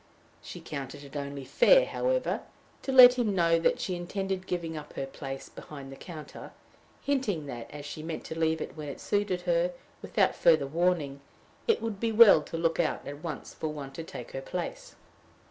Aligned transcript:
She 0.41 0.61
counted 0.61 1.03
it 1.03 1.15
only 1.15 1.45
fair, 1.45 1.85
however, 1.85 2.41
to 2.81 2.91
let 2.91 3.19
him 3.19 3.35
know 3.35 3.59
that 3.59 3.79
she 3.79 3.93
intended 3.95 4.47
giving 4.47 4.75
up 4.75 4.93
her 4.93 5.05
place 5.05 5.47
behind 5.47 5.91
the 5.91 5.95
counter, 5.95 6.53
hinting 7.03 7.45
that, 7.45 7.69
as 7.69 7.85
she 7.85 8.01
meant 8.01 8.23
to 8.25 8.39
leave 8.39 8.61
when 8.75 8.89
it 8.89 8.99
suited 8.99 9.41
her 9.41 9.73
without 10.01 10.33
further 10.35 10.65
warning, 10.65 11.21
it 11.67 11.83
would 11.83 11.99
be 11.99 12.11
well 12.11 12.41
to 12.41 12.57
look 12.57 12.79
out 12.79 13.07
at 13.07 13.23
once 13.23 13.53
for 13.53 13.67
one 13.67 13.91
to 13.93 14.03
take 14.03 14.31
her 14.31 14.41
place. 14.41 14.95